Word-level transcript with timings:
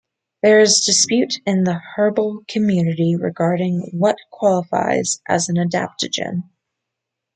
There 0.41 0.59
is 0.59 0.83
dispute 0.83 1.35
in 1.45 1.63
the 1.63 1.75
herbal 1.95 2.41
community 2.47 3.15
regarding 3.15 3.89
what 3.93 4.15
qualifies 4.31 5.21
as 5.29 5.47
an 5.47 5.57
adaptogen. 5.57 6.41